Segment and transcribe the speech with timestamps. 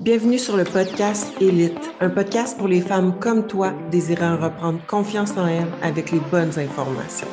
[0.00, 5.36] Bienvenue sur le podcast Élite, un podcast pour les femmes comme toi désirant reprendre confiance
[5.36, 7.26] en elles avec les bonnes informations.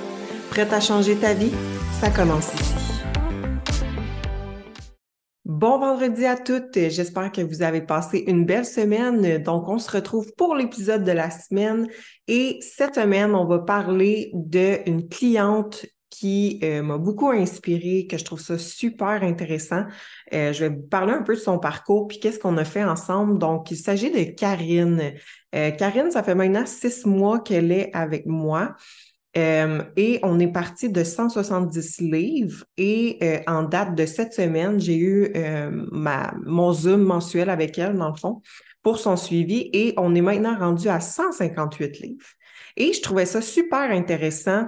[0.49, 1.51] Prête à changer ta vie?
[2.01, 2.73] Ça commence ici.
[5.45, 6.73] Bon vendredi à toutes.
[6.73, 9.37] J'espère que vous avez passé une belle semaine.
[9.43, 11.87] Donc, on se retrouve pour l'épisode de la semaine.
[12.27, 15.85] Et cette semaine, on va parler d'une cliente
[16.19, 19.83] qui euh, m'a beaucoup inspirée, que je trouve ça super intéressant.
[20.33, 22.83] Euh, je vais vous parler un peu de son parcours, puis qu'est-ce qu'on a fait
[22.83, 23.37] ensemble.
[23.37, 25.13] Donc, il s'agit de Karine.
[25.53, 28.75] Euh, Karine, ça fait maintenant six mois qu'elle est avec moi.
[29.35, 35.33] et on est parti de 170 livres et en date de cette semaine, j'ai eu
[35.91, 38.41] ma, mon Zoom mensuel avec elle, dans le fond,
[38.81, 42.25] pour son suivi et on est maintenant rendu à 158 livres.
[42.77, 44.67] Et je trouvais ça super intéressant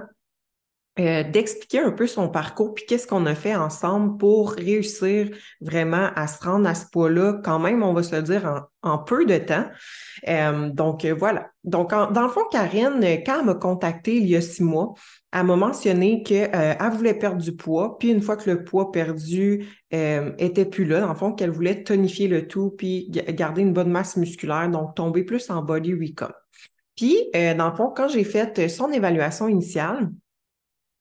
[1.00, 5.30] euh, d'expliquer un peu son parcours, puis qu'est-ce qu'on a fait ensemble pour réussir
[5.60, 8.98] vraiment à se rendre à ce poids-là, quand même, on va se le dire, en,
[8.98, 9.66] peu de temps.
[10.26, 11.50] Euh, donc, euh, voilà.
[11.62, 14.94] Donc, dans le fond, Karine, quand elle m'a contacté il y a six mois,
[15.32, 19.66] elle m'a mentionné qu'elle voulait perdre du poids, puis une fois que le poids perdu
[19.92, 23.90] était plus là, dans le fond, qu'elle voulait tonifier le tout, puis garder une bonne
[23.90, 26.32] masse musculaire, donc tomber plus en body recom.
[26.96, 30.10] Puis, dans le fond, quand j'ai fait son évaluation initiale,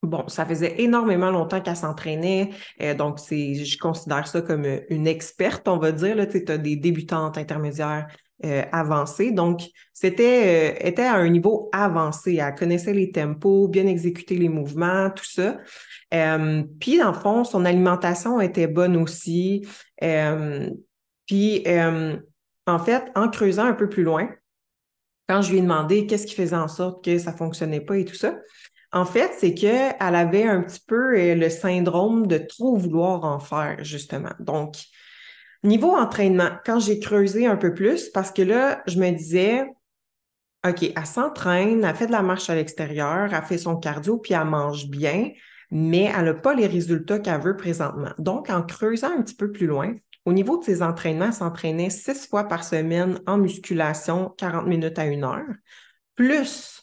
[0.03, 5.07] Bon, ça faisait énormément longtemps qu'elle s'entraînait, euh, donc je considère ça comme euh, une
[5.07, 6.15] experte, on va dire.
[6.29, 8.05] Tu as des débutantes intermédiaires
[8.45, 9.61] euh, avancées, donc
[9.93, 12.35] c'était était à un niveau avancé.
[12.35, 15.57] Elle connaissait les tempos, bien exécuter les mouvements, tout ça.
[16.79, 19.67] puis le fond, son alimentation était bonne aussi.
[21.25, 21.63] puis
[22.67, 24.29] en fait, en creusant un peu plus loin,
[25.27, 28.05] quand je lui ai demandé qu'est-ce qui faisait en sorte que ça fonctionnait pas et
[28.05, 28.35] tout ça,
[28.91, 33.39] en fait, c'est qu'elle avait un petit peu euh, le syndrome de trop vouloir en
[33.39, 34.31] faire, justement.
[34.39, 34.75] Donc,
[35.63, 39.65] niveau entraînement, quand j'ai creusé un peu plus, parce que là, je me disais,
[40.67, 44.33] OK, elle s'entraîne, elle fait de la marche à l'extérieur, elle fait son cardio, puis
[44.33, 45.31] elle mange bien,
[45.69, 48.11] mais elle n'a pas les résultats qu'elle veut présentement.
[48.17, 49.95] Donc, en creusant un petit peu plus loin,
[50.25, 54.99] au niveau de ses entraînements, elle s'entraînait six fois par semaine en musculation, 40 minutes
[54.99, 55.45] à une heure,
[56.15, 56.76] plus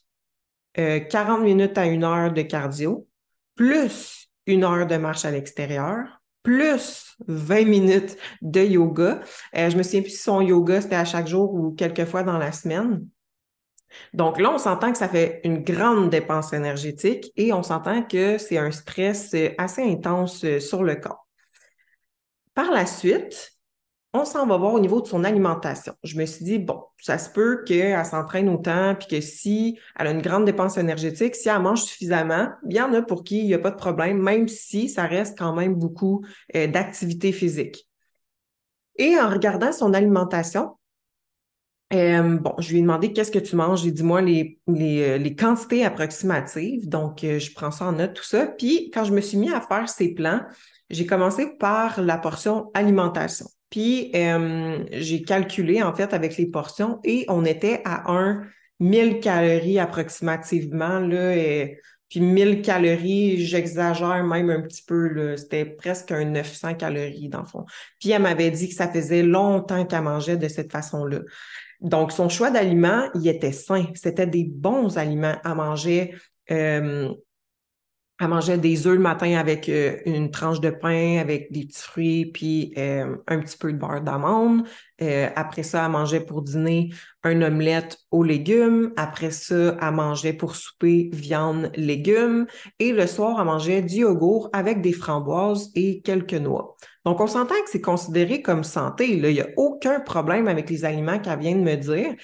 [0.74, 3.06] 40 euh, minutes à une heure de cardio,
[3.54, 9.20] plus une heure de marche à l'extérieur, plus 20 minutes de yoga.
[9.56, 12.22] Euh, je me souviens plus si son yoga, c'était à chaque jour ou quelques fois
[12.22, 13.06] dans la semaine.
[14.12, 18.38] Donc là, on s'entend que ça fait une grande dépense énergétique et on s'entend que
[18.38, 21.28] c'est un stress assez intense sur le corps.
[22.54, 23.53] Par la suite,
[24.14, 25.92] on s'en va voir au niveau de son alimentation.
[26.04, 30.06] Je me suis dit, bon, ça se peut qu'elle s'entraîne autant, puis que si elle
[30.06, 33.40] a une grande dépense énergétique, si elle mange suffisamment, il y en a pour qui
[33.40, 37.32] il n'y a pas de problème, même si ça reste quand même beaucoup euh, d'activité
[37.32, 37.88] physique.
[38.96, 40.76] Et en regardant son alimentation,
[41.92, 43.82] euh, bon, je lui ai demandé qu'est-ce que tu manges?
[43.82, 46.88] J'ai dit, moi, les, euh, quantités approximatives.
[46.88, 48.46] Donc, je prends ça en note, tout ça.
[48.46, 50.40] Puis, quand je me suis mis à faire ces plans,
[50.88, 53.46] j'ai commencé par la portion alimentation.
[53.74, 58.44] Puis euh, j'ai calculé en fait avec les portions et on était à un
[58.78, 61.00] 1000 calories approximativement.
[61.00, 65.36] Là, et, puis 1000 calories, j'exagère même un petit peu.
[65.36, 67.64] C'était presque un 900 calories dans le fond.
[67.98, 71.22] Puis elle m'avait dit que ça faisait longtemps qu'elle mangeait de cette façon-là.
[71.80, 73.86] Donc, son choix d'aliments, il était sain.
[73.94, 76.14] C'était des bons aliments à manger.
[76.52, 77.12] Euh,
[78.20, 81.82] elle mangeait des œufs le matin avec euh, une tranche de pain, avec des petits
[81.82, 84.62] fruits, puis euh, un petit peu de beurre d'amande.
[85.02, 86.90] Euh, après ça, elle mangeait pour dîner
[87.24, 88.92] un omelette aux légumes.
[88.96, 92.46] Après ça, elle mangeait pour souper viande, légumes.
[92.78, 96.76] Et le soir, elle mangeait du yogourt avec des framboises et quelques noix.
[97.04, 99.10] Donc, on s'entend que c'est considéré comme santé.
[99.10, 102.14] Il n'y a aucun problème avec les aliments qu'elle vient de me dire.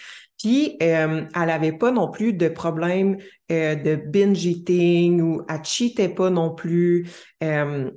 [0.40, 3.18] Puis, euh, elle n'avait pas non plus de problème
[3.52, 7.06] euh, de binge eating ou elle cheatait pas non plus.
[7.44, 7.90] Euh,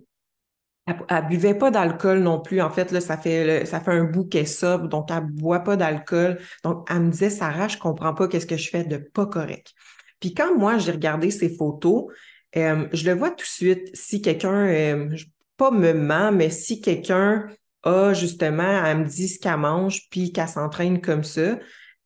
[0.86, 2.62] elle, ne buvait pas d'alcool non plus.
[2.62, 5.78] En fait, là, ça fait ça fait un bout qu'elle sobre, donc elle boit pas
[5.78, 6.38] d'alcool.
[6.66, 9.72] Donc, elle me disait, Sarah, je comprends pas qu'est-ce que je fais de pas correct.
[10.20, 12.08] Puis quand moi, j'ai regardé ces photos,
[12.54, 13.90] je le vois tout de suite.
[13.94, 15.08] Si quelqu'un,
[15.56, 17.48] pas me ment, mais si quelqu'un
[17.84, 21.58] a justement, elle me dit ce qu'elle mange, puis qu'elle s'entraîne comme ça,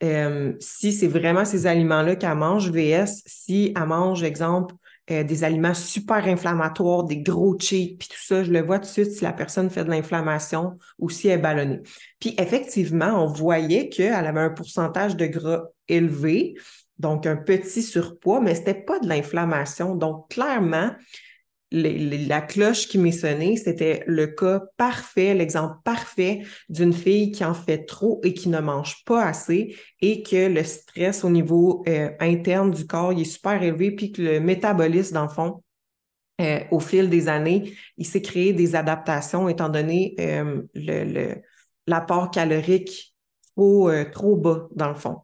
[0.03, 4.75] euh, si c'est vraiment ces aliments-là qu'elle mange, VS, si elle mange, exemple,
[5.09, 8.85] euh, des aliments super inflammatoires, des gros cheats, puis tout ça, je le vois tout
[8.85, 11.79] de suite si la personne fait de l'inflammation ou si elle est ballonnée.
[12.19, 16.55] Puis effectivement, on voyait qu'elle avait un pourcentage de gras élevé,
[16.99, 19.95] donc un petit surpoids, mais c'était pas de l'inflammation.
[19.95, 20.91] Donc clairement,
[21.71, 27.53] la cloche qui m'est sonnée, c'était le cas parfait, l'exemple parfait d'une fille qui en
[27.53, 32.09] fait trop et qui ne mange pas assez et que le stress au niveau euh,
[32.19, 35.63] interne du corps est super élevé, puis que le métabolisme, dans le fond,
[36.39, 41.35] euh, au fil des années, il s'est créé des adaptations étant donné euh,
[41.85, 43.13] l'apport calorique
[43.55, 45.17] trop bas, dans le fond.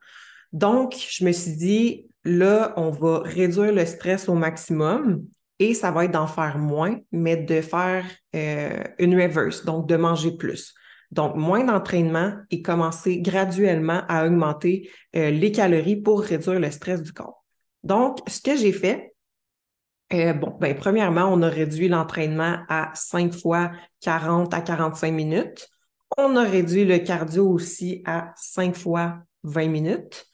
[0.51, 5.23] Donc, je me suis dit, là, on va réduire le stress au maximum
[5.59, 8.05] et ça va être d'en faire moins, mais de faire
[8.35, 10.73] euh, une reverse, donc de manger plus.
[11.11, 17.03] Donc, moins d'entraînement et commencer graduellement à augmenter euh, les calories pour réduire le stress
[17.03, 17.45] du corps.
[17.83, 19.13] Donc, ce que j'ai fait,
[20.13, 23.71] euh, bon, ben, premièrement, on a réduit l'entraînement à 5 fois
[24.01, 25.69] 40 à 45 minutes.
[26.17, 30.25] On a réduit le cardio aussi à 5 fois 20 minutes.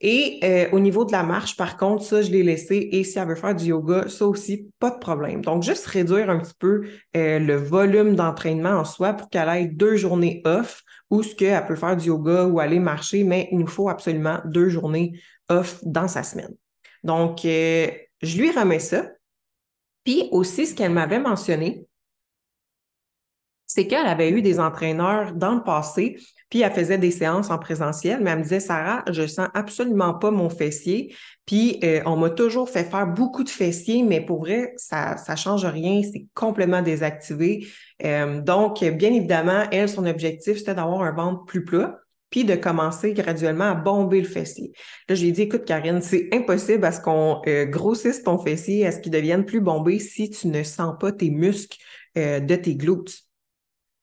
[0.00, 2.88] Et euh, au niveau de la marche, par contre, ça, je l'ai laissé.
[2.92, 5.42] Et si elle veut faire du yoga, ça aussi, pas de problème.
[5.42, 6.86] Donc, juste réduire un petit peu
[7.16, 11.66] euh, le volume d'entraînement en soi pour qu'elle ait deux journées off ou ce qu'elle
[11.66, 15.18] peut faire du yoga ou aller marcher, mais il nous faut absolument deux journées
[15.48, 16.54] off dans sa semaine.
[17.02, 17.88] Donc, euh,
[18.22, 19.10] je lui remets ça.
[20.04, 21.86] Puis aussi, ce qu'elle m'avait mentionné,
[23.66, 26.18] c'est qu'elle avait eu des entraîneurs dans le passé
[26.50, 30.14] puis elle faisait des séances en présentiel, mais elle me disait, Sarah, je sens absolument
[30.14, 31.14] pas mon fessier.
[31.44, 35.36] Puis euh, on m'a toujours fait faire beaucoup de fessiers, mais pour vrai, ça ne
[35.36, 37.66] change rien, c'est complètement désactivé.
[38.04, 41.98] Euh, donc, bien évidemment, elle, son objectif, c'était d'avoir un ventre plus plat
[42.30, 44.72] puis de commencer graduellement à bomber le fessier.
[45.08, 48.36] Là, je lui ai dit, écoute, Karine, c'est impossible à ce qu'on euh, grossisse ton
[48.36, 51.78] fessier, à ce qu'il devienne plus bombé si tu ne sens pas tes muscles
[52.16, 53.27] de tes glutes.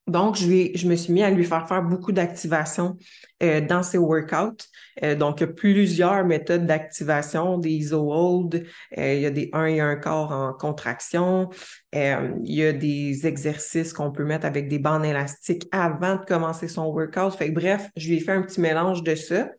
[0.07, 2.98] Donc, je, je me suis mis à lui faire faire beaucoup d'activation
[3.42, 4.66] euh, dans ses workouts.
[5.04, 8.66] Euh, donc, il y a plusieurs méthodes d'activation, des iso hold,
[8.98, 11.50] euh, il y a des 1 et 1 quart en contraction,
[11.94, 16.68] il y a des exercices qu'on peut mettre avec des bandes élastiques avant de commencer
[16.68, 17.34] son workout.
[17.36, 19.50] Fait bref, je lui ai fait un petit mélange de ça.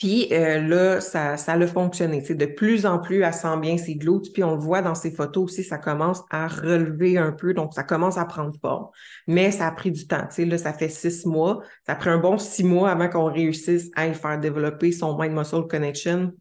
[0.00, 2.22] Puis euh, là, ça, ça a fonctionné.
[2.22, 4.32] de plus en plus, elle sent bien ses glutes.
[4.32, 7.52] Puis on le voit dans ses photos aussi, ça commence à relever un peu.
[7.52, 8.86] Donc, ça commence à prendre forme.
[9.26, 10.26] Mais ça a pris du temps.
[10.38, 11.60] là, ça fait six mois.
[11.86, 15.18] Ça a pris un bon six mois avant qu'on réussisse à y faire développer son
[15.18, 16.32] mind-muscle connection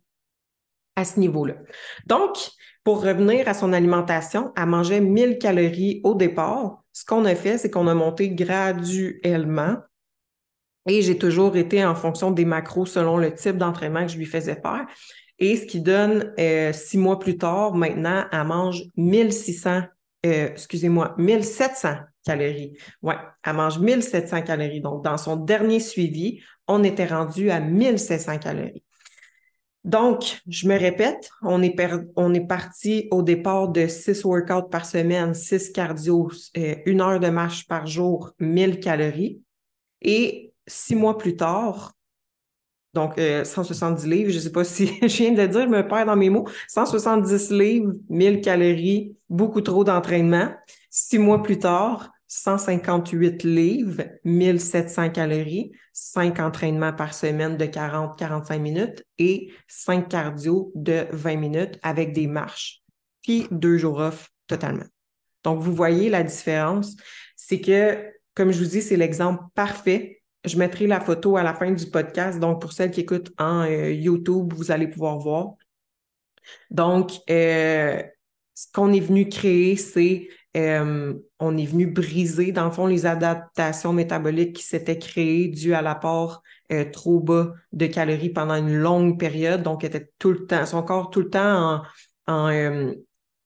[0.95, 1.55] à ce niveau-là.
[2.05, 2.37] Donc,
[2.85, 6.81] pour revenir à son alimentation, elle mangeait 1000 calories au départ.
[6.93, 9.79] Ce qu'on a fait, c'est qu'on a monté graduellement
[10.89, 14.25] et j'ai toujours été en fonction des macros selon le type d'entraînement que je lui
[14.25, 14.87] faisais faire.
[15.37, 19.83] Et ce qui donne euh, six mois plus tard, maintenant, elle mange 1600,
[20.25, 21.89] euh, excusez-moi, 1700
[22.25, 22.73] calories.
[23.03, 23.15] Ouais,
[23.45, 24.81] elle mange 1700 calories.
[24.81, 28.83] Donc, dans son dernier suivi, on était rendu à 1700 calories.
[29.85, 31.75] Donc, je me répète, on est,
[32.15, 37.19] on est parti au départ de six workouts par semaine, six cardio, euh, une heure
[37.19, 39.39] de marche par jour, 1000 calories.
[40.01, 41.93] Et six mois plus tard,
[42.93, 45.67] donc 170 euh, livres, je ne sais pas si je viens de le dire, je
[45.67, 50.51] me dans mes mots, 170 livres, 1000 calories, beaucoup trop d'entraînement.
[50.89, 59.03] Six mois plus tard, 158 livres, 1700 calories, 5 entraînements par semaine de 40-45 minutes
[59.19, 62.81] et 5 cardio de 20 minutes avec des marches,
[63.21, 64.85] puis deux jours off totalement.
[65.43, 66.95] Donc, vous voyez la différence,
[67.35, 71.53] c'est que, comme je vous dis, c'est l'exemple parfait je mettrai la photo à la
[71.53, 72.39] fin du podcast.
[72.39, 75.53] Donc, pour celles qui écoutent en euh, YouTube, vous allez pouvoir voir.
[76.69, 78.01] Donc, euh,
[78.53, 80.27] ce qu'on est venu créer, c'est
[80.57, 85.73] euh, on est venu briser, dans le fond, les adaptations métaboliques qui s'étaient créées dues
[85.73, 86.41] à l'apport
[86.93, 89.63] trop bas de calories pendant une longue période.
[89.63, 91.81] Donc, était tout le temps, son corps tout le temps
[92.27, 92.93] en,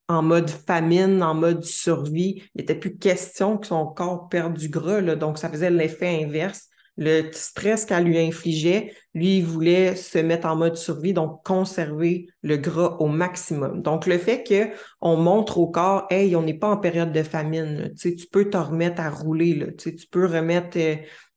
[0.09, 2.43] en, mode famine, en mode survie.
[2.53, 5.01] Il n'était plus question que son corps perde du gras.
[5.15, 10.47] donc, ça faisait l'effet inverse le stress qu'elle lui infligeait, lui, il voulait se mettre
[10.47, 13.81] en mode survie, donc conserver le gras au maximum.
[13.81, 17.93] Donc, le fait qu'on montre au corps, hey, on n'est pas en période de famine,
[17.99, 20.95] tu, peux te remettre à rouler, tu, peux remettre euh,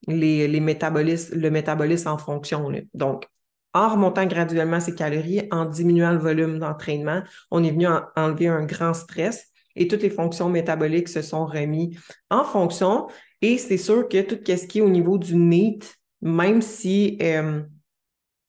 [0.08, 2.70] les, métabolismes, le métabolisme en fonction.
[2.94, 3.26] Donc,
[3.72, 7.86] en remontant graduellement ses calories, en diminuant le volume d'entraînement, on est venu
[8.16, 11.96] enlever un grand stress et toutes les fonctions métaboliques se sont remis
[12.30, 13.06] en fonction.
[13.42, 15.80] Et c'est sûr que tout ce qui est au niveau du NEAT,
[16.22, 17.62] même si, euh,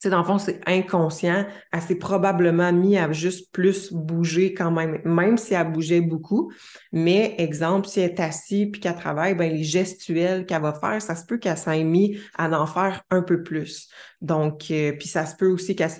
[0.02, 4.70] tu dans le fond, c'est inconscient, elle s'est probablement mis à juste plus bouger quand
[4.70, 6.52] même, même si elle bougeait beaucoup.
[6.92, 11.02] Mais, exemple, si elle est assise puis qu'elle travaille, ben les gestuels qu'elle va faire,
[11.02, 13.90] ça se peut qu'elle s'ait mis à en faire un peu plus.
[14.22, 15.92] Donc, euh, puis ça se peut aussi qu'elle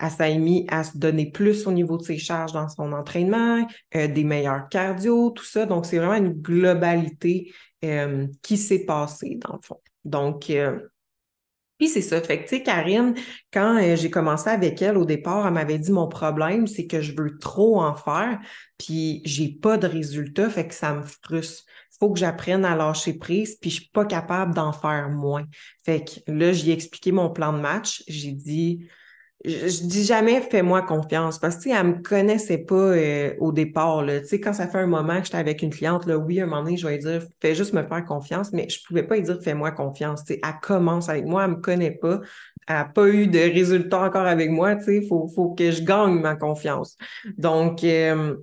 [0.00, 3.66] Elle s'est mise à se donner plus au niveau de ses charges dans son entraînement,
[3.96, 5.66] euh, des meilleurs cardio, tout ça.
[5.66, 7.52] Donc, c'est vraiment une globalité
[7.84, 9.80] euh, qui s'est passée, dans le fond.
[10.04, 10.78] Donc, euh,
[11.78, 12.20] puis c'est ça.
[12.20, 13.14] Fait que, tu sais, Karine,
[13.52, 17.12] quand j'ai commencé avec elle au départ, elle m'avait dit mon problème, c'est que je
[17.16, 18.38] veux trop en faire,
[18.78, 21.64] puis j'ai pas de résultat, fait que ça me frustre
[22.04, 25.44] faut que j'apprenne à lâcher prise, puis je suis pas capable d'en faire moins.
[25.84, 28.02] Fait que là, j'ai expliqué mon plan de match.
[28.08, 28.86] J'ai dit,
[29.44, 34.20] je, dis jamais fais-moi confiance parce que, elle me connaissait pas euh, au départ, là.
[34.20, 36.46] Tu sais, quand ça fait un moment que j'étais avec une cliente, là, oui, un
[36.46, 39.16] moment donné, je vais lui dire, fais juste me faire confiance, mais je pouvais pas
[39.16, 40.24] lui dire fais-moi confiance.
[40.24, 42.20] Tu sais, elle commence avec moi, elle me connaît pas,
[42.66, 45.82] elle n'a pas eu de résultat encore avec moi, tu sais, faut, faut que je
[45.82, 46.96] gagne ma confiance.
[47.36, 48.36] Donc, euh,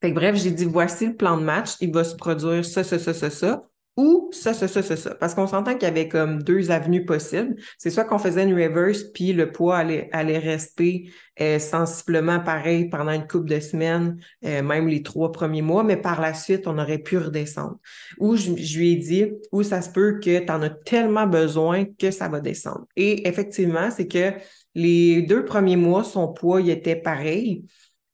[0.00, 2.84] fait que bref, j'ai dit, voici le plan de match, il va se produire ça,
[2.84, 3.64] ça, ça, ça, ça,
[3.96, 5.14] ou ça, ça, ça, ça, ça.
[5.14, 7.56] Parce qu'on s'entend qu'il y avait comme deux avenues possibles.
[7.78, 11.10] C'est soit qu'on faisait une reverse, puis le poids allait, allait rester
[11.40, 15.96] euh, sensiblement pareil pendant une couple de semaines, euh, même les trois premiers mois, mais
[15.96, 17.78] par la suite, on aurait pu redescendre.
[18.18, 21.26] Ou je, je lui ai dit, ou ça se peut que tu en as tellement
[21.26, 22.86] besoin que ça va descendre.
[22.96, 24.32] Et effectivement, c'est que
[24.74, 27.64] les deux premiers mois, son poids, il était pareil.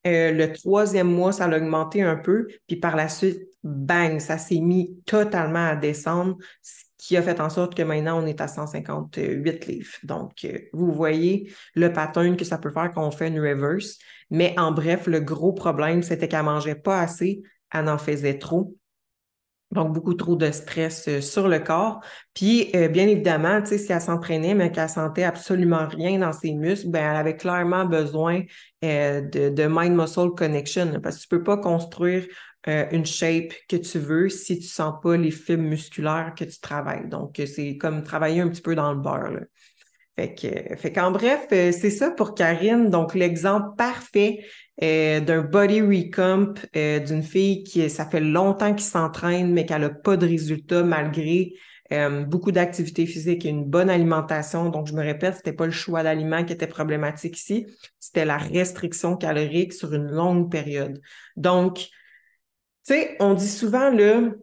[0.07, 4.39] Euh, le troisième mois, ça a augmenté un peu, puis par la suite, bang, ça
[4.39, 8.41] s'est mis totalement à descendre, ce qui a fait en sorte que maintenant, on est
[8.41, 9.93] à 158 livres.
[10.03, 13.99] Donc, euh, vous voyez le pattern que ça peut faire quand on fait une reverse.
[14.31, 17.43] Mais en bref, le gros problème, c'était qu'elle mangeait pas assez,
[17.73, 18.77] elle en faisait trop.
[19.73, 22.01] Donc, beaucoup trop de stress euh, sur le corps.
[22.35, 26.33] Puis, euh, bien évidemment, tu sais, si elle s'entraînait, mais qu'elle sentait absolument rien dans
[26.33, 28.43] ses muscles, ben, elle avait clairement besoin
[28.85, 31.01] euh, de, mind-muscle connection.
[31.03, 32.27] Parce que tu peux pas construire
[32.65, 37.09] une shape que tu veux si tu sens pas les fibres musculaires que tu travailles.
[37.09, 39.41] Donc, c'est comme travailler un petit peu dans le beurre.
[40.15, 42.89] Fait que, fait qu'en bref, c'est ça pour Karine.
[42.89, 44.45] Donc, l'exemple parfait
[44.83, 49.83] euh, d'un body recomp euh, d'une fille qui, ça fait longtemps qu'il s'entraîne, mais qu'elle
[49.83, 51.53] n'a pas de résultats malgré
[51.93, 54.71] euh, beaucoup d'activité physique et une bonne alimentation.
[54.71, 57.67] Donc, je me répète, c'était pas le choix d'aliments qui était problématique ici,
[58.01, 61.01] c'était la restriction calorique sur une longue période.
[61.37, 64.41] Donc, tu sais, on dit souvent le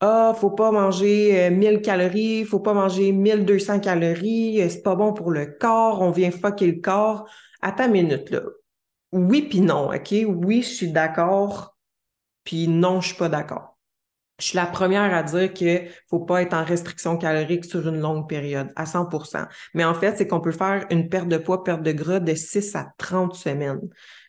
[0.00, 5.30] ah, faut pas manger 1000 calories, faut pas manger 1200 calories, c'est pas bon pour
[5.30, 7.28] le corps, on vient fucker le corps.
[7.62, 8.42] À ta minute, là
[9.12, 10.14] oui puis non, OK?
[10.26, 11.76] Oui, je suis d'accord,
[12.44, 13.76] puis non, je suis pas d'accord.
[14.38, 18.00] Je suis la première à dire qu'il faut pas être en restriction calorique sur une
[18.00, 21.64] longue période, à 100% Mais en fait, c'est qu'on peut faire une perte de poids,
[21.64, 23.80] perte de gras de 6 à 30 semaines.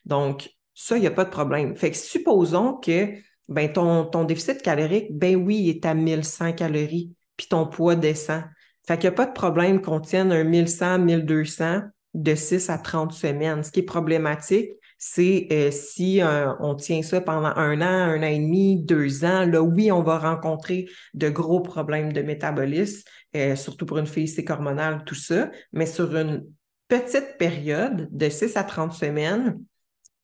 [0.06, 1.76] Donc, ça, il n'y a pas de problème.
[1.76, 3.12] Fait que supposons que
[3.48, 8.44] ben, ton, déficit calorique, ben oui, il est à 1100 calories, puis ton poids descend.
[8.86, 11.82] Fait qu'il n'y a pas de problème qu'on tienne un 1100, 1200
[12.14, 13.62] de 6 à 30 semaines.
[13.62, 18.18] Ce qui est problématique, c'est euh, si euh, on tient ça pendant un an, un
[18.18, 23.08] an et demi, deux ans, là, oui, on va rencontrer de gros problèmes de métabolisme,
[23.36, 25.50] euh, surtout pour une fille hormonale, tout ça.
[25.72, 26.44] Mais sur une
[26.88, 29.58] petite période de 6 à 30 semaines,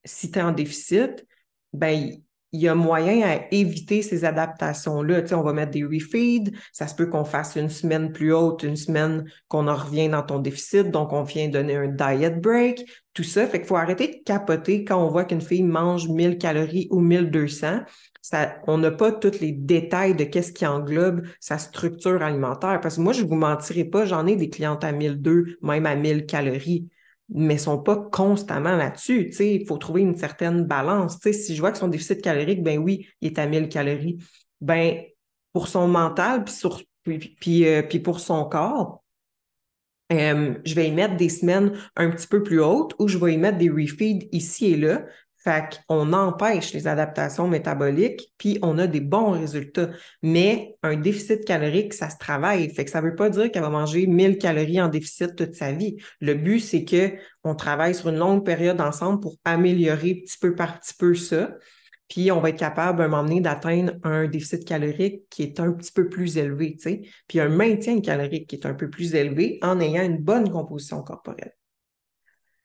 [0.05, 1.25] si tu es en déficit,
[1.73, 2.11] ben,
[2.55, 5.23] il y a moyen à éviter ces adaptations-là.
[5.23, 8.33] Tu sais, on va mettre des refeeds, ça se peut qu'on fasse une semaine plus
[8.33, 12.41] haute, une semaine qu'on en revient dans ton déficit, donc on vient donner un diet
[12.41, 13.49] break, tout ça.
[13.49, 17.01] Fait qu'il faut arrêter de capoter quand on voit qu'une fille mange 1000 calories ou
[17.01, 17.81] 1200.
[18.23, 22.81] Ça, on n'a pas tous les détails de qu'est-ce qui englobe sa structure alimentaire.
[22.81, 25.87] Parce que moi, je ne vous mentirai pas, j'en ai des clientes à 1002, même
[25.87, 26.89] à 1000 calories
[27.29, 29.33] mais sont pas constamment là-dessus.
[29.41, 31.19] Il faut trouver une certaine balance.
[31.21, 34.19] si je vois que son déficit calorique, ben oui, il est à 1000 calories.
[34.61, 35.03] Ben,
[35.53, 36.45] pour son mental,
[37.05, 39.05] puis, euh, puis, pour son corps,
[40.13, 43.35] euh, je vais y mettre des semaines un petit peu plus hautes ou je vais
[43.35, 45.07] y mettre des refeeds ici et là
[45.45, 49.91] fait qu'on empêche les adaptations métaboliques, puis on a des bons résultats.
[50.23, 52.73] Mais un déficit calorique, ça se travaille.
[52.73, 55.73] Fait que ça veut pas dire qu'elle va manger 1000 calories en déficit toute sa
[55.73, 55.97] vie.
[56.21, 60.81] Le but, c'est qu'on travaille sur une longue période ensemble pour améliorer petit peu par
[60.81, 61.51] petit peu ça.
[62.09, 65.61] Puis on va être capable à un moment donné d'atteindre un déficit calorique qui est
[65.61, 68.89] un petit peu plus élevé, tu sais, puis un maintien calorique qui est un peu
[68.89, 71.55] plus élevé en ayant une bonne composition corporelle.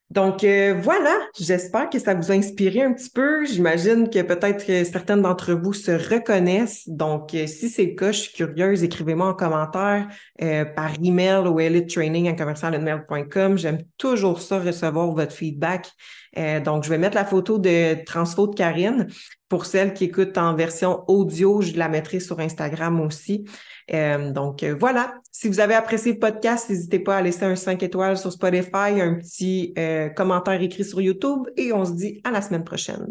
[0.10, 3.46] Donc euh, voilà, j'espère que ça vous a inspiré un petit peu.
[3.46, 6.90] J'imagine que peut-être certaines d'entre vous se reconnaissent.
[6.90, 10.08] Donc euh, si c'est le cas, je suis curieuse, écrivez-moi en commentaire
[10.42, 13.58] euh, par email ou elite training à commercialemail.com.
[13.60, 15.92] J'aime toujours ça, recevoir votre feedback.
[16.66, 19.08] donc je vais mettre la photo de Transfo de Karine.
[19.50, 23.46] Pour celles qui écoutent en version audio, je la mettrai sur Instagram aussi.
[23.92, 27.82] Euh, donc voilà, si vous avez apprécié le podcast, n'hésitez pas à laisser un 5
[27.84, 29.74] étoiles sur Spotify, un petit
[30.16, 33.08] commentaire écrit sur YouTube et on se dit à la semaine prochaine.